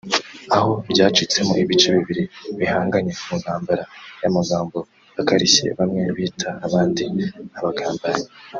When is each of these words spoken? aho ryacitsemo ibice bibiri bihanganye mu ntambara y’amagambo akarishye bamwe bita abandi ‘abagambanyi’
aho 0.55 0.71
ryacitsemo 0.91 1.53
ibice 1.63 1.87
bibiri 1.95 2.23
bihanganye 2.59 3.11
mu 3.25 3.33
ntambara 3.41 3.83
y’amagambo 4.21 4.77
akarishye 5.19 5.65
bamwe 5.77 6.01
bita 6.17 6.49
abandi 6.65 7.03
‘abagambanyi’ 7.59 8.25